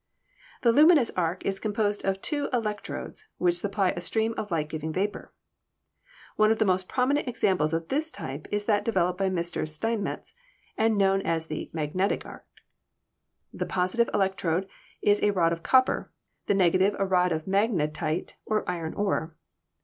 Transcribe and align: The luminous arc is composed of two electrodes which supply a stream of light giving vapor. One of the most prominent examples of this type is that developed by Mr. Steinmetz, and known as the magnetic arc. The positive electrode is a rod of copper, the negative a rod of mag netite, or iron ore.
The 0.63 0.71
luminous 0.71 1.11
arc 1.11 1.45
is 1.45 1.59
composed 1.59 2.03
of 2.05 2.23
two 2.23 2.49
electrodes 2.51 3.27
which 3.37 3.59
supply 3.59 3.89
a 3.91 4.01
stream 4.01 4.33
of 4.35 4.49
light 4.49 4.67
giving 4.67 4.91
vapor. 4.91 5.31
One 6.37 6.51
of 6.51 6.57
the 6.57 6.65
most 6.65 6.89
prominent 6.89 7.27
examples 7.27 7.71
of 7.71 7.89
this 7.89 8.09
type 8.09 8.47
is 8.51 8.65
that 8.65 8.83
developed 8.83 9.19
by 9.19 9.29
Mr. 9.29 9.67
Steinmetz, 9.67 10.33
and 10.75 10.97
known 10.97 11.21
as 11.21 11.45
the 11.45 11.69
magnetic 11.71 12.25
arc. 12.25 12.47
The 13.53 13.67
positive 13.67 14.09
electrode 14.11 14.67
is 15.03 15.21
a 15.21 15.29
rod 15.33 15.53
of 15.53 15.61
copper, 15.61 16.11
the 16.47 16.55
negative 16.55 16.95
a 16.97 17.05
rod 17.05 17.31
of 17.31 17.45
mag 17.45 17.69
netite, 17.71 18.33
or 18.47 18.67
iron 18.67 18.95
ore. 18.95 19.35